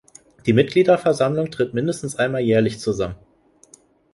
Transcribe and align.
Die 0.47 0.53
Mitgliederversammlung 0.53 1.51
tritt 1.51 1.75
mindestens 1.75 2.15
einmal 2.15 2.41
jährlich 2.41 2.79
zusammen. 2.79 3.13